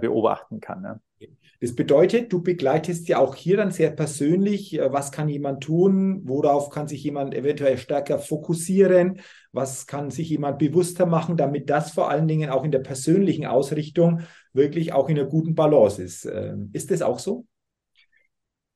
[0.00, 0.80] beobachten kann.
[0.80, 1.00] Ne?
[1.62, 6.22] Das bedeutet, du begleitest ja auch hier dann sehr persönlich, äh, was kann jemand tun,
[6.24, 9.20] worauf kann sich jemand eventuell stärker fokussieren,
[9.52, 13.46] was kann sich jemand bewusster machen, damit das vor allen Dingen auch in der persönlichen
[13.46, 16.24] Ausrichtung wirklich auch in einer guten Balance ist.
[16.24, 17.46] Ähm, ist das auch so?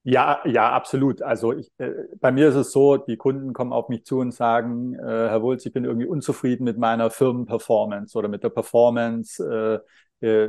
[0.04, 1.20] Ja, ja, absolut.
[1.20, 1.90] Also ich, äh,
[2.20, 5.42] bei mir ist es so, die Kunden kommen auf mich zu und sagen, äh, Herr
[5.42, 9.80] Wulz, ich bin irgendwie unzufrieden mit meiner Firmenperformance oder mit der Performance äh,
[10.20, 10.44] äh,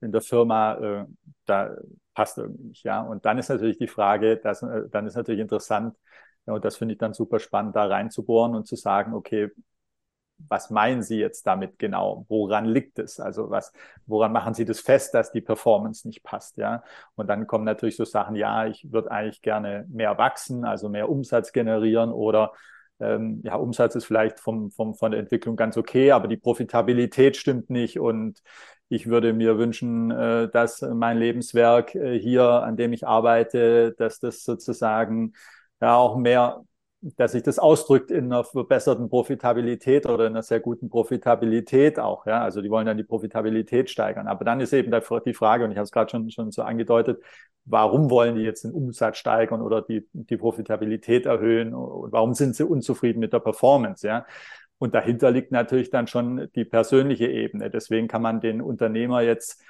[0.00, 1.06] in der Firma, äh,
[1.46, 1.76] da
[2.14, 3.02] passt irgendwie nicht, ja.
[3.02, 5.96] Und dann ist natürlich die Frage, dass, äh, dann ist natürlich interessant,
[6.46, 9.50] ja, und das finde ich dann super spannend, da reinzubohren und zu sagen, okay,
[10.48, 12.26] was meinen Sie jetzt damit genau?
[12.28, 13.20] Woran liegt es?
[13.20, 13.72] Also was,
[14.06, 16.56] woran machen Sie das fest, dass die Performance nicht passt?
[16.56, 16.82] Ja.
[17.14, 21.08] Und dann kommen natürlich so Sachen, ja, ich würde eigentlich gerne mehr wachsen, also mehr
[21.08, 22.52] Umsatz generieren oder
[23.00, 27.36] ähm, ja, Umsatz ist vielleicht vom, vom, von der Entwicklung ganz okay, aber die Profitabilität
[27.36, 27.98] stimmt nicht.
[27.98, 28.42] Und
[28.88, 34.20] ich würde mir wünschen, äh, dass mein Lebenswerk äh, hier, an dem ich arbeite, dass
[34.20, 35.32] das sozusagen
[35.80, 36.64] ja auch mehr
[37.16, 42.24] dass sich das ausdrückt in einer verbesserten Profitabilität oder in einer sehr guten Profitabilität auch.
[42.26, 44.26] Ja, also die wollen dann die Profitabilität steigern.
[44.26, 47.22] Aber dann ist eben die Frage, und ich habe es gerade schon, schon so angedeutet,
[47.66, 51.74] warum wollen die jetzt den Umsatz steigern oder die, die Profitabilität erhöhen?
[51.74, 54.06] Und warum sind sie unzufrieden mit der Performance?
[54.06, 54.24] Ja,
[54.78, 57.70] und dahinter liegt natürlich dann schon die persönliche Ebene.
[57.70, 59.62] Deswegen kann man den Unternehmer jetzt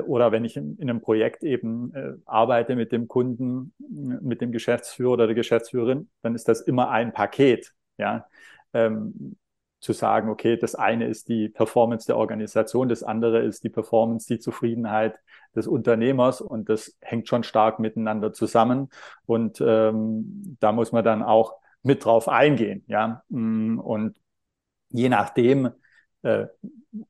[0.00, 4.52] oder wenn ich in, in, einem Projekt eben äh, arbeite mit dem Kunden, mit dem
[4.52, 7.72] Geschäftsführer oder der Geschäftsführerin, dann ist das immer ein Paket.
[7.98, 8.26] Ja,
[8.72, 9.36] ähm,
[9.82, 14.28] zu sagen, okay, das eine ist die Performance der Organisation, das andere ist die Performance,
[14.32, 15.18] die Zufriedenheit
[15.56, 18.90] des Unternehmers und das hängt schon stark miteinander zusammen
[19.26, 24.16] und ähm, da muss man dann auch mit drauf eingehen, ja mm, und
[24.90, 25.70] je nachdem,
[26.22, 26.46] äh,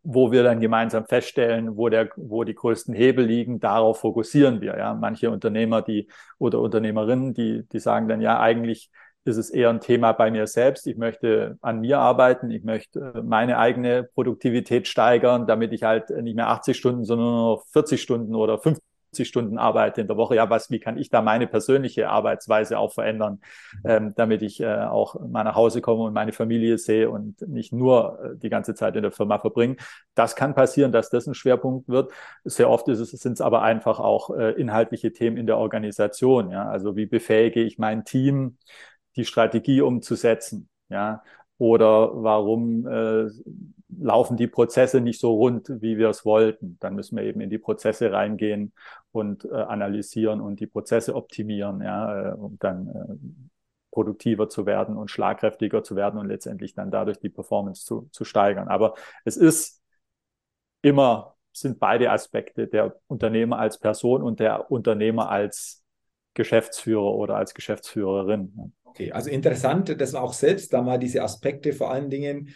[0.03, 4.77] wo wir dann gemeinsam feststellen, wo der, wo die größten Hebel liegen, darauf fokussieren wir.
[4.79, 8.91] Ja, manche Unternehmer, die oder Unternehmerinnen, die, die sagen dann ja, eigentlich
[9.25, 10.87] ist es eher ein Thema bei mir selbst.
[10.87, 12.51] Ich möchte an mir arbeiten.
[12.51, 17.29] Ich möchte äh, meine eigene Produktivität steigern, damit ich halt nicht mehr 80 Stunden, sondern
[17.29, 18.83] nur noch 40 Stunden oder 50
[19.21, 20.37] Stunden arbeite in der Woche.
[20.37, 23.41] Ja, was, wie kann ich da meine persönliche Arbeitsweise auch verändern,
[23.85, 27.73] ähm, damit ich äh, auch mal nach Hause komme und meine Familie sehe und nicht
[27.73, 29.77] nur äh, die ganze Zeit in der Firma verbringe.
[30.15, 32.13] Das kann passieren, dass das ein Schwerpunkt wird.
[32.45, 36.51] Sehr oft ist es, sind es aber einfach auch äh, inhaltliche Themen in der Organisation.
[36.51, 38.57] Ja, also wie befähige ich mein Team,
[39.17, 40.69] die Strategie umzusetzen?
[40.89, 41.23] Ja,
[41.59, 43.29] oder warum äh,
[43.99, 46.79] laufen die Prozesse nicht so rund, wie wir es wollten.
[46.81, 48.73] Dann müssen wir eben in die Prozesse reingehen
[49.11, 53.53] und äh, analysieren und die Prozesse optimieren, ja, äh, um dann äh,
[53.91, 58.25] produktiver zu werden und schlagkräftiger zu werden und letztendlich dann dadurch die Performance zu, zu
[58.25, 58.69] steigern.
[58.69, 59.83] Aber es ist
[60.81, 65.85] immer, sind beide Aspekte, der Unternehmer als Person und der Unternehmer als
[66.35, 68.73] Geschäftsführer oder als Geschäftsführerin.
[68.85, 72.55] Okay, also interessant, dass man auch selbst da mal diese Aspekte vor allen Dingen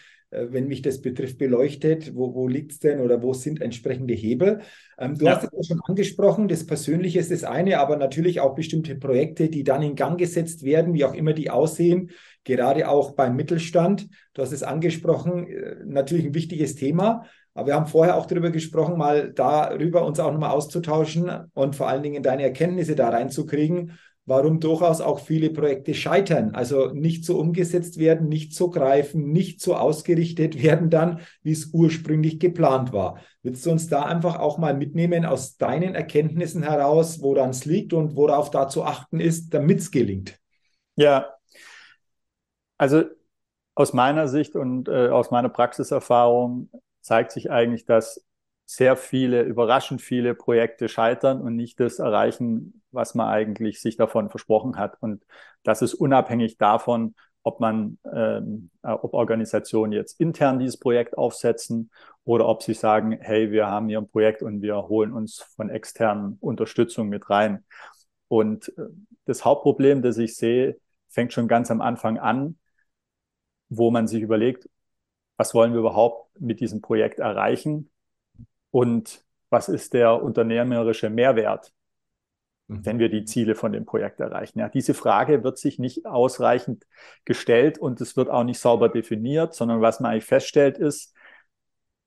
[0.50, 2.14] wenn mich das betrifft, beleuchtet.
[2.14, 4.60] Wo, wo liegt es denn oder wo sind entsprechende Hebel?
[4.98, 5.36] Ähm, du ja.
[5.36, 9.48] hast es ja schon angesprochen, das Persönliche ist das eine, aber natürlich auch bestimmte Projekte,
[9.48, 12.10] die dann in Gang gesetzt werden, wie auch immer die aussehen,
[12.44, 14.08] gerade auch beim Mittelstand.
[14.34, 17.24] Du hast es angesprochen, äh, natürlich ein wichtiges Thema.
[17.54, 21.88] Aber wir haben vorher auch darüber gesprochen, mal darüber uns auch nochmal auszutauschen und vor
[21.88, 23.92] allen Dingen deine Erkenntnisse da reinzukriegen
[24.26, 29.60] warum durchaus auch viele Projekte scheitern, also nicht so umgesetzt werden, nicht so greifen, nicht
[29.60, 33.20] so ausgerichtet werden dann, wie es ursprünglich geplant war.
[33.42, 37.92] Willst du uns da einfach auch mal mitnehmen aus deinen Erkenntnissen heraus, woran es liegt
[37.92, 40.38] und worauf da zu achten ist, damit es gelingt?
[40.96, 41.32] Ja,
[42.78, 43.04] also
[43.74, 48.26] aus meiner Sicht und äh, aus meiner Praxiserfahrung zeigt sich eigentlich, dass
[48.66, 54.28] sehr viele, überraschend viele Projekte scheitern und nicht das erreichen, was man eigentlich sich davon
[54.28, 55.00] versprochen hat.
[55.00, 55.24] Und
[55.62, 61.92] das ist unabhängig davon, ob man, ähm, äh, ob Organisationen jetzt intern dieses Projekt aufsetzen
[62.24, 65.70] oder ob sie sagen, hey, wir haben hier ein Projekt und wir holen uns von
[65.70, 67.64] externen Unterstützung mit rein.
[68.26, 68.88] Und äh,
[69.26, 70.76] das Hauptproblem, das ich sehe,
[71.08, 72.58] fängt schon ganz am Anfang an,
[73.68, 74.68] wo man sich überlegt,
[75.36, 77.90] was wollen wir überhaupt mit diesem Projekt erreichen?
[78.76, 81.72] Und was ist der unternehmerische Mehrwert,
[82.68, 82.84] mhm.
[82.84, 84.58] wenn wir die Ziele von dem Projekt erreichen?
[84.58, 86.86] Ja, diese Frage wird sich nicht ausreichend
[87.24, 91.14] gestellt und es wird auch nicht sauber definiert, sondern was man eigentlich feststellt ist,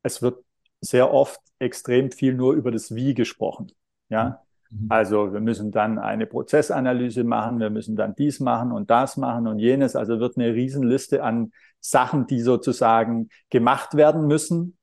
[0.03, 0.45] es wird
[0.79, 3.71] sehr oft extrem viel nur über das Wie gesprochen.
[4.09, 4.85] Ja, mhm.
[4.89, 9.47] also wir müssen dann eine Prozessanalyse machen, wir müssen dann dies machen und das machen
[9.47, 9.95] und jenes.
[9.95, 14.77] Also wird eine Riesenliste an Sachen, die sozusagen gemacht werden müssen,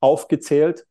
[0.00, 0.86] aufgezählt,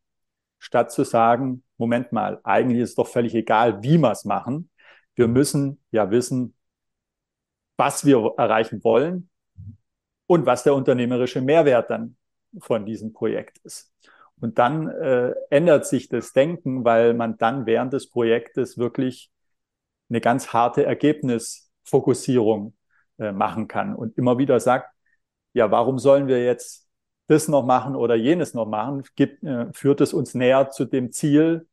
[0.60, 4.70] statt zu sagen, Moment mal, eigentlich ist es doch völlig egal, wie wir es machen.
[5.16, 6.56] Wir müssen ja wissen,
[7.78, 9.30] was wir erreichen wollen
[10.28, 12.18] und was der unternehmerische Mehrwert dann
[12.60, 13.94] von diesem Projekt ist.
[14.40, 19.32] Und dann äh, ändert sich das Denken, weil man dann während des Projektes wirklich
[20.10, 22.76] eine ganz harte Ergebnisfokussierung
[23.18, 24.94] äh, machen kann und immer wieder sagt,
[25.54, 26.89] ja, warum sollen wir jetzt
[27.30, 31.12] das noch machen oder jenes noch machen, gibt, äh, führt es uns näher zu dem
[31.12, 31.68] Ziel,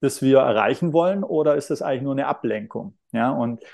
[0.00, 2.96] das wir erreichen wollen, oder ist es eigentlich nur eine Ablenkung?
[3.10, 3.64] Ja, und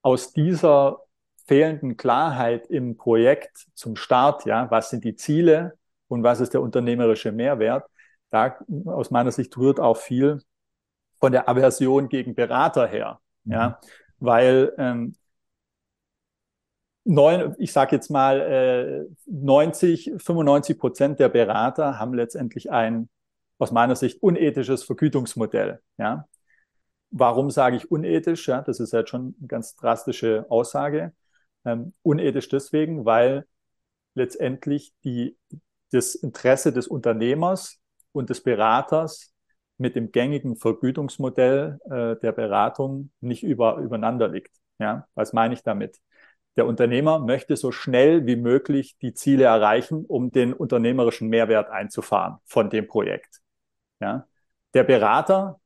[0.00, 1.00] aus dieser
[1.46, 6.62] fehlenden Klarheit im Projekt zum Start, ja, was sind die Ziele und was ist der
[6.62, 7.84] unternehmerische Mehrwert,
[8.30, 10.40] da aus meiner Sicht rührt auch viel
[11.18, 13.52] von der Aversion gegen Berater her, mhm.
[13.52, 13.80] ja,
[14.20, 15.16] weil ähm,
[17.08, 23.08] neun, ich sage jetzt mal, äh, 90, 95 Prozent der Berater haben letztendlich ein
[23.58, 25.80] aus meiner Sicht unethisches Vergütungsmodell.
[25.96, 26.28] Ja,
[27.10, 28.46] warum sage ich unethisch?
[28.48, 31.12] Ja, das ist halt schon eine ganz drastische Aussage.
[31.64, 33.46] Ähm, unethisch deswegen, weil
[34.14, 35.36] letztendlich die,
[35.92, 37.78] das Interesse des Unternehmers
[38.12, 39.32] und des Beraters
[39.78, 44.54] mit dem gängigen Vergütungsmodell äh, der Beratung nicht über, übereinander liegt.
[44.78, 45.98] Ja, was meine ich damit?
[46.58, 52.38] Der Unternehmer möchte so schnell wie möglich die Ziele erreichen, um den unternehmerischen Mehrwert einzufahren
[52.46, 53.40] von dem Projekt.
[54.00, 54.26] Ja,
[54.74, 55.60] der Berater,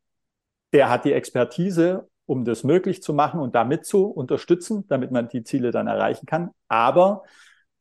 [0.74, 5.28] der hat die Expertise, um das möglich zu machen und damit zu unterstützen, damit man
[5.28, 6.50] die Ziele dann erreichen kann.
[6.68, 7.22] Aber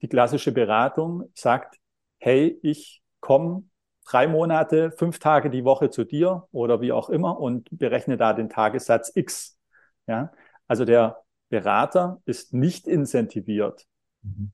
[0.01, 1.79] die klassische Beratung sagt,
[2.17, 3.65] hey, ich komme
[4.05, 8.31] drei Monate, fünf Tage die Woche zu dir oder wie auch immer und berechne da
[8.31, 9.59] den Tagessatz X.
[10.07, 10.31] Ja,
[10.69, 11.20] also der
[11.51, 13.85] Berater ist nicht incentiviert,
[14.23, 14.51] mhm.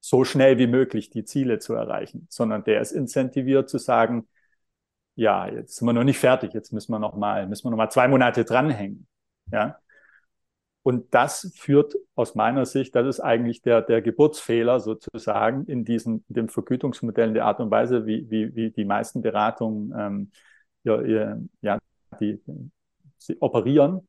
[0.00, 4.28] so schnell wie möglich die Ziele zu erreichen, sondern der ist incentiviert zu sagen,
[5.14, 7.78] ja, jetzt sind wir noch nicht fertig, jetzt müssen wir noch mal, müssen wir noch
[7.78, 9.06] mal zwei Monate dranhängen.
[9.50, 9.78] Ja,
[10.82, 16.24] und das führt aus meiner Sicht, das ist eigentlich der, der Geburtsfehler sozusagen in diesen,
[16.28, 20.30] in dem Vergütungsmodell, in der Art und Weise, wie, wie, wie die meisten Beratungen ähm,
[20.82, 21.78] ja, ja,
[22.18, 22.40] die,
[23.18, 24.08] sie operieren.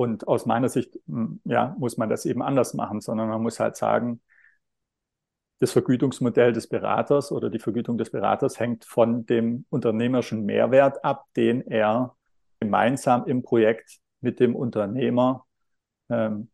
[0.00, 0.98] Und aus meiner Sicht,
[1.44, 4.22] ja, muss man das eben anders machen, sondern man muss halt sagen,
[5.58, 11.26] das Vergütungsmodell des Beraters oder die Vergütung des Beraters hängt von dem unternehmerischen Mehrwert ab,
[11.36, 12.16] den er
[12.60, 15.44] gemeinsam im Projekt mit dem Unternehmer
[16.08, 16.48] ähm,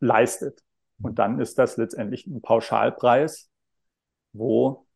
[0.00, 0.62] leistet.
[1.00, 3.48] Und dann ist das letztendlich ein Pauschalpreis,
[4.34, 4.86] wo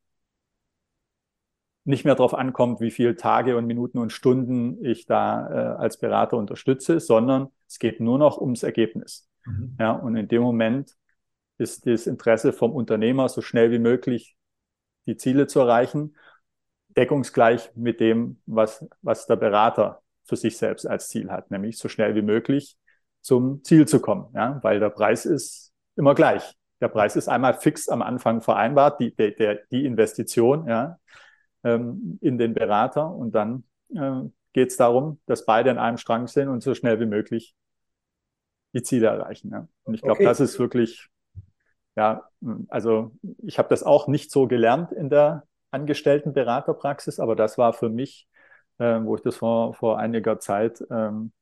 [1.85, 5.99] nicht mehr darauf ankommt, wie viele Tage und Minuten und Stunden ich da äh, als
[5.99, 9.29] Berater unterstütze, sondern es geht nur noch ums Ergebnis.
[9.45, 9.77] Mhm.
[9.79, 10.97] Ja, und in dem Moment
[11.59, 14.37] ist das Interesse vom Unternehmer, so schnell wie möglich
[15.07, 16.17] die Ziele zu erreichen,
[16.97, 21.89] deckungsgleich mit dem, was, was der Berater für sich selbst als Ziel hat, nämlich so
[21.89, 22.79] schnell wie möglich
[23.21, 26.55] zum Ziel zu kommen, ja, weil der Preis ist immer gleich.
[26.81, 30.99] Der Preis ist einmal fix am Anfang vereinbart, die, der, die Investition ja,
[31.65, 34.23] ähm, in den Berater und dann äh,
[34.53, 37.55] geht es darum, dass beide an einem Strang sind und so schnell wie möglich
[38.73, 39.51] die Ziele erreichen.
[39.51, 39.69] Ja.
[39.85, 40.25] Und ich glaube, okay.
[40.25, 41.09] das ist wirklich,
[41.97, 42.29] ja,
[42.69, 47.89] also ich habe das auch nicht so gelernt in der Angestelltenberaterpraxis, aber das war für
[47.89, 48.29] mich
[48.79, 51.33] äh, wo ich das vor, vor einiger Zeit ähm,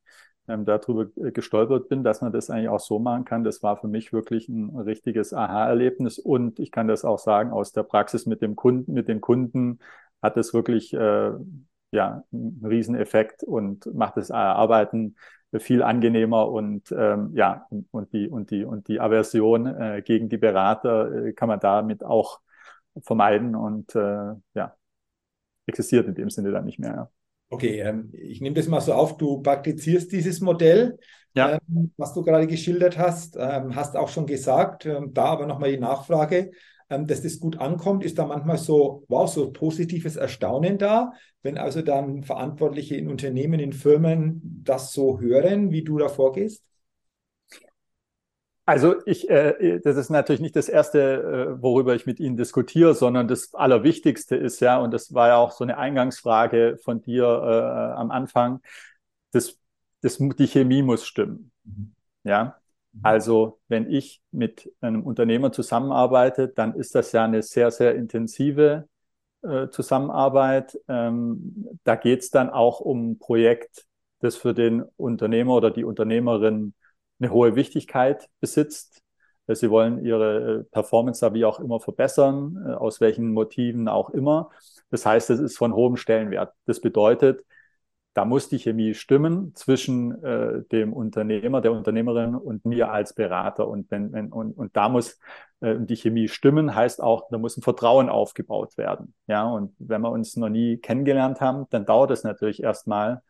[0.48, 3.44] ähm, darüber gestolpert bin, dass man das eigentlich auch so machen kann.
[3.44, 7.72] Das war für mich wirklich ein richtiges Aha-Erlebnis und ich kann das auch sagen, aus
[7.72, 9.78] der Praxis mit dem Kunden, mit den Kunden
[10.22, 11.32] hat es wirklich äh,
[11.90, 15.16] ja, einen Rieseneffekt und macht das Arbeiten
[15.58, 20.38] viel angenehmer und ähm, ja und die und die und die Aversion äh, gegen die
[20.38, 22.40] Berater äh, kann man damit auch
[23.02, 24.74] vermeiden und äh, ja
[25.66, 26.94] existiert in dem Sinne dann nicht mehr.
[26.94, 27.10] Ja.
[27.50, 30.98] Okay, ähm, ich nehme das mal so auf, du praktizierst dieses Modell,
[31.34, 31.58] ja.
[31.68, 35.70] ähm, was du gerade geschildert hast, ähm, hast auch schon gesagt, ähm, da aber nochmal
[35.70, 36.52] die Nachfrage,
[36.98, 41.82] dass das gut ankommt, ist da manchmal so, wow, so positives Erstaunen da, wenn also
[41.82, 46.62] dann Verantwortliche in Unternehmen, in Firmen das so hören, wie du da vorgehst?
[48.64, 52.94] Also ich, äh, das ist natürlich nicht das Erste, äh, worüber ich mit Ihnen diskutiere,
[52.94, 57.24] sondern das Allerwichtigste ist ja, und das war ja auch so eine Eingangsfrage von dir
[57.24, 58.60] äh, am Anfang,
[59.32, 59.58] das,
[60.00, 61.50] das, die Chemie muss stimmen.
[61.64, 61.94] Mhm.
[62.22, 62.61] Ja.
[63.00, 68.88] Also wenn ich mit einem Unternehmer zusammenarbeite, dann ist das ja eine sehr, sehr intensive
[69.42, 70.78] äh, Zusammenarbeit.
[70.88, 73.86] Ähm, da geht es dann auch um ein Projekt,
[74.20, 76.74] das für den Unternehmer oder die Unternehmerin
[77.18, 79.02] eine hohe Wichtigkeit besitzt.
[79.48, 84.10] Sie wollen ihre äh, Performance da wie auch immer verbessern, äh, aus welchen Motiven auch
[84.10, 84.50] immer.
[84.90, 86.54] Das heißt, es ist von hohem Stellenwert.
[86.66, 87.44] Das bedeutet,
[88.14, 93.66] da muss die Chemie stimmen zwischen äh, dem Unternehmer, der Unternehmerin und mir als Berater.
[93.66, 95.18] Und, wenn, wenn, und, und da muss
[95.60, 99.14] äh, die Chemie stimmen, heißt auch, da muss ein Vertrauen aufgebaut werden.
[99.26, 103.22] Ja, und wenn wir uns noch nie kennengelernt haben, dann dauert es natürlich erstmal,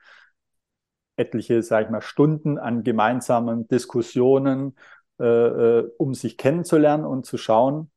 [1.17, 4.77] etliche, sage ich mal, Stunden an gemeinsamen Diskussionen,
[5.21, 7.92] äh, äh, um sich kennenzulernen und zu schauen,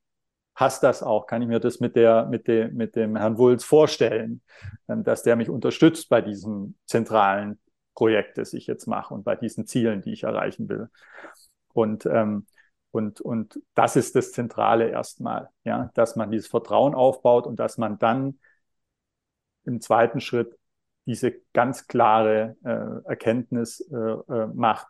[0.55, 1.27] passt das auch?
[1.27, 4.41] Kann ich mir das mit der, mit dem, mit dem Herrn Wulz vorstellen,
[4.87, 7.59] ähm, dass der mich unterstützt bei diesem zentralen
[7.93, 10.89] Projekt, das ich jetzt mache und bei diesen Zielen, die ich erreichen will.
[11.73, 12.47] Und, ähm,
[12.91, 17.77] und, und das ist das Zentrale erstmal, ja, dass man dieses Vertrauen aufbaut und dass
[17.77, 18.39] man dann
[19.65, 20.57] im zweiten Schritt
[21.05, 24.87] diese ganz klare äh, Erkenntnis äh, äh, macht,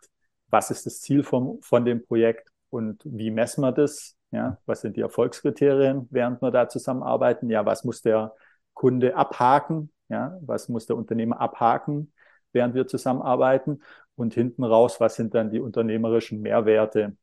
[0.48, 4.15] was ist das Ziel vom, von dem Projekt und wie messen wir das?
[4.36, 7.48] Ja, was sind die Erfolgskriterien, während wir da zusammenarbeiten?
[7.48, 8.34] Ja, was muss der
[8.74, 9.90] Kunde abhaken?
[10.08, 12.12] Ja, was muss der Unternehmer abhaken,
[12.52, 13.82] während wir zusammenarbeiten?
[14.14, 17.16] Und hinten raus, was sind dann die unternehmerischen Mehrwerte,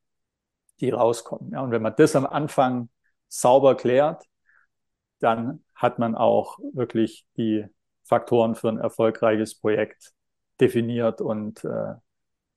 [0.81, 1.51] die rauskommen?
[1.53, 2.89] Ja, und wenn man das am Anfang
[3.29, 4.25] sauber klärt,
[5.19, 7.65] dann hat man auch wirklich die
[8.03, 10.13] Faktoren für ein erfolgreiches Projekt
[10.59, 11.95] definiert und äh,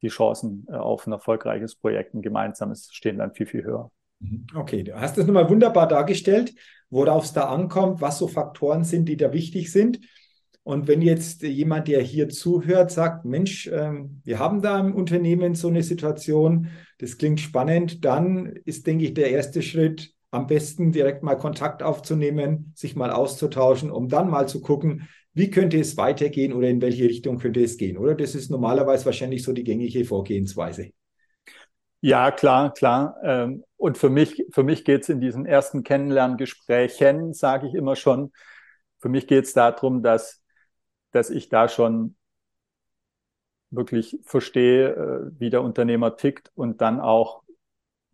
[0.02, 3.90] die Chancen äh, auf ein erfolgreiches Projekt, ein gemeinsames, stehen dann viel, viel höher.
[4.20, 4.46] Mhm.
[4.54, 6.54] Okay, du hast das nochmal wunderbar dargestellt,
[6.90, 10.00] worauf es da ankommt, was so Faktoren sind, die da wichtig sind.
[10.62, 15.54] Und wenn jetzt jemand, der hier zuhört, sagt, Mensch, ähm, wir haben da im Unternehmen
[15.54, 20.90] so eine Situation, das klingt spannend, dann ist, denke ich, der erste Schritt, am besten
[20.90, 25.96] direkt mal Kontakt aufzunehmen, sich mal auszutauschen, um dann mal zu gucken, wie könnte es
[25.96, 28.14] weitergehen oder in welche Richtung könnte es gehen, oder?
[28.16, 30.90] Das ist normalerweise wahrscheinlich so die gängige Vorgehensweise.
[32.06, 33.16] Ja, klar, klar.
[33.24, 37.96] Ähm, und für mich, für mich geht es in diesen ersten Kennenlerngesprächen, sage ich immer
[37.96, 38.32] schon,
[39.00, 40.40] für mich geht es darum, dass,
[41.12, 42.16] dass ich da schon
[43.70, 47.42] wirklich verstehe, äh, wie der Unternehmer tickt und dann auch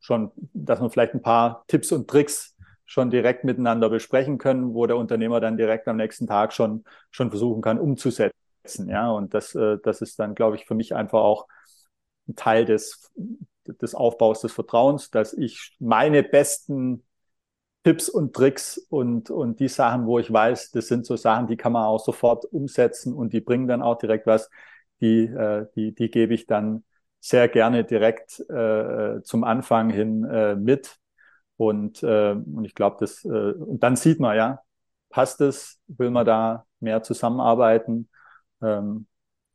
[0.01, 4.87] schon, dass man vielleicht ein paar Tipps und Tricks schon direkt miteinander besprechen können, wo
[4.87, 8.35] der Unternehmer dann direkt am nächsten Tag schon, schon versuchen kann, umzusetzen.
[8.89, 11.49] Ja, und das, äh, das ist dann, glaube ich, für mich einfach auch
[12.29, 13.13] ein Teil des,
[13.67, 17.05] des Aufbaus des Vertrauens, dass ich meine besten
[17.85, 21.57] Tipps und Tricks und, und die Sachen, wo ich weiß, das sind so Sachen, die
[21.57, 24.51] kann man auch sofort umsetzen und die bringen dann auch direkt was,
[25.01, 26.85] die, äh, die, die gebe ich dann
[27.21, 30.99] sehr gerne direkt äh, zum Anfang hin äh, mit.
[31.57, 34.61] Und, äh, und ich glaube, das, äh, und dann sieht man ja,
[35.11, 38.09] passt es, will man da mehr zusammenarbeiten?
[38.63, 39.07] Ähm,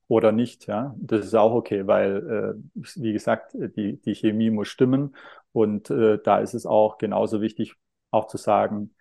[0.08, 0.96] oder nicht, ja.
[1.00, 5.16] Das ist auch okay, weil, äh, wie gesagt, die, die Chemie muss stimmen.
[5.52, 7.76] Und äh, da ist es auch genauso wichtig,
[8.12, 8.94] auch zu sagen,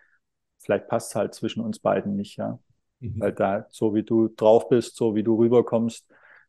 [0.59, 2.59] vielleicht passt es halt zwischen uns beiden nicht, ja.
[2.99, 3.19] Mhm.
[3.19, 6.07] Weil da, so wie du drauf bist, so wie du rüberkommst,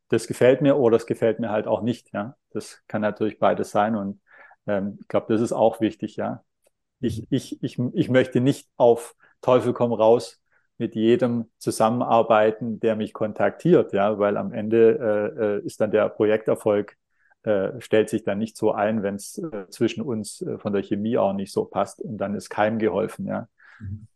[0.08, 2.36] das gefällt mir oder es gefällt mir halt auch nicht, ja.
[2.50, 4.20] Das kann natürlich beides sein und
[4.66, 6.42] ähm, ich glaube, das ist auch wichtig, ja.
[7.00, 10.40] Ich, ich, ich, ich möchte nicht auf Teufel komm raus
[10.78, 16.08] mit jedem zusammenarbeiten, der mich kontaktiert, ja, weil am Ende äh, äh ist dann der
[16.08, 16.96] Projekterfolg
[17.42, 20.82] äh, stellt sich dann nicht so ein, wenn es äh, zwischen uns äh, von der
[20.82, 23.48] Chemie auch nicht so passt und dann ist keinem geholfen, ja.
[23.80, 24.06] Mhm.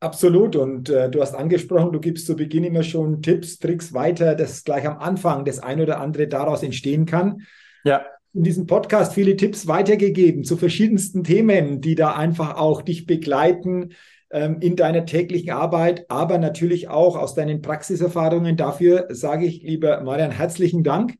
[0.00, 0.54] Absolut.
[0.54, 4.62] Und äh, du hast angesprochen, du gibst zu Beginn immer schon Tipps, Tricks weiter, dass
[4.62, 7.42] gleich am Anfang das ein oder andere daraus entstehen kann.
[7.82, 8.06] Ja.
[8.38, 13.94] In diesem Podcast viele Tipps weitergegeben zu verschiedensten Themen, die da einfach auch dich begleiten
[14.30, 18.56] ähm, in deiner täglichen Arbeit, aber natürlich auch aus deinen Praxiserfahrungen.
[18.56, 21.16] Dafür sage ich, lieber Marian, herzlichen Dank.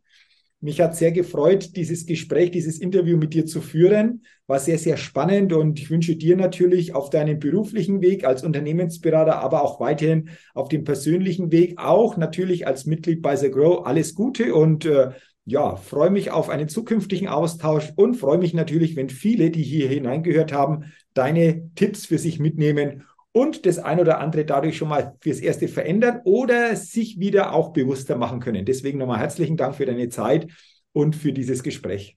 [0.61, 4.23] Mich hat sehr gefreut, dieses Gespräch, dieses Interview mit dir zu führen.
[4.47, 9.41] War sehr, sehr spannend und ich wünsche dir natürlich auf deinem beruflichen Weg als Unternehmensberater,
[9.41, 14.15] aber auch weiterhin auf dem persönlichen Weg, auch natürlich als Mitglied bei The Grow alles
[14.15, 15.11] Gute und äh,
[15.49, 19.89] ja, freue mich auf einen zukünftigen Austausch und freue mich natürlich, wenn viele, die hier
[19.89, 25.17] hineingehört haben, deine Tipps für sich mitnehmen und das ein oder andere dadurch schon mal
[25.21, 28.65] fürs Erste verändern oder sich wieder auch bewusster machen können.
[28.65, 30.49] Deswegen nochmal herzlichen Dank für deine Zeit
[30.93, 32.17] und für dieses Gespräch.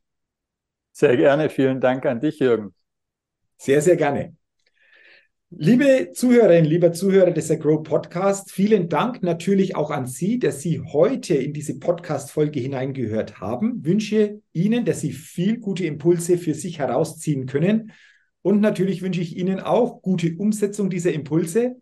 [0.91, 1.49] Sehr gerne.
[1.49, 2.73] Vielen Dank an dich, Jürgen.
[3.57, 4.35] Sehr, sehr gerne.
[5.53, 10.79] Liebe Zuhörerinnen, lieber Zuhörer des Grow Podcast, vielen Dank natürlich auch an Sie, dass Sie
[10.79, 13.83] heute in diese Podcast-Folge hineingehört haben.
[13.83, 17.91] Wünsche Ihnen, dass Sie viel gute Impulse für sich herausziehen können
[18.41, 21.81] und natürlich wünsche ich Ihnen auch gute Umsetzung dieser Impulse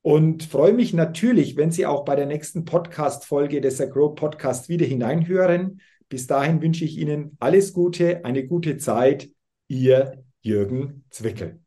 [0.00, 4.86] und freue mich natürlich, wenn Sie auch bei der nächsten Podcast-Folge des Agro Podcast wieder
[4.86, 5.82] hineinhören.
[6.08, 9.28] Bis dahin wünsche ich Ihnen alles Gute, eine gute Zeit.
[9.68, 11.63] Ihr Jürgen Zwickel.